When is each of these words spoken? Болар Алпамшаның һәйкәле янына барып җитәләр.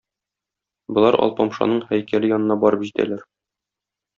Болар 0.97 1.17
Алпамшаның 1.27 1.83
һәйкәле 1.91 2.33
янына 2.35 2.59
барып 2.67 2.89
җитәләр. 2.89 3.25